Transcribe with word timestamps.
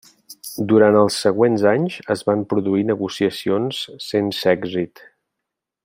Durant 0.69 0.95
els 1.01 1.17
següents 1.25 1.65
anys 1.73 1.97
es 2.15 2.23
van 2.29 2.41
produir 2.55 2.83
negociacions 2.89 3.83
sense 4.07 4.53
èxit. 4.57 5.05